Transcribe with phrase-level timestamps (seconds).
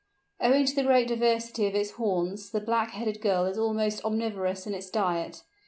[0.39, 4.65] Owing to the great diversity of its haunts the Black headed Gull is almost omnivorous
[4.65, 5.43] in its diet.